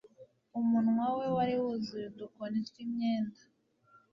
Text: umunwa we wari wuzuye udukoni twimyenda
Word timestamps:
umunwa 0.59 1.07
we 1.17 1.25
wari 1.35 1.53
wuzuye 1.61 2.05
udukoni 2.11 2.59
twimyenda 2.67 3.41